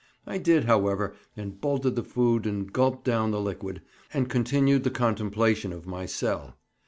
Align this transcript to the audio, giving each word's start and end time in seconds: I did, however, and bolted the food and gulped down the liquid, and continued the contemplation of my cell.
I 0.25 0.39
did, 0.39 0.63
however, 0.63 1.13
and 1.37 1.61
bolted 1.61 1.95
the 1.95 2.01
food 2.03 2.47
and 2.47 2.73
gulped 2.73 3.03
down 3.05 3.29
the 3.29 3.39
liquid, 3.39 3.83
and 4.11 4.27
continued 4.27 4.83
the 4.83 4.89
contemplation 4.89 5.71
of 5.71 5.85
my 5.85 6.07
cell. 6.07 6.57